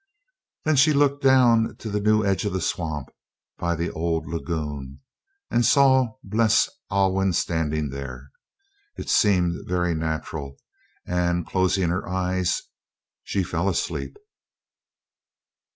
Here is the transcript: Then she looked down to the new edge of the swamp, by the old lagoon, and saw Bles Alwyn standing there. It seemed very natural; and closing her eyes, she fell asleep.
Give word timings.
Then 0.65 0.77
she 0.77 0.93
looked 0.93 1.21
down 1.21 1.75
to 1.75 1.87
the 1.87 1.99
new 1.99 2.25
edge 2.25 2.43
of 2.45 2.53
the 2.53 2.59
swamp, 2.59 3.09
by 3.59 3.75
the 3.75 3.91
old 3.91 4.25
lagoon, 4.25 4.99
and 5.51 5.63
saw 5.63 6.15
Bles 6.23 6.67
Alwyn 6.89 7.33
standing 7.33 7.89
there. 7.89 8.31
It 8.97 9.09
seemed 9.09 9.67
very 9.67 9.93
natural; 9.93 10.57
and 11.05 11.45
closing 11.45 11.89
her 11.89 12.09
eyes, 12.09 12.63
she 13.23 13.43
fell 13.43 13.69
asleep. 13.69 14.17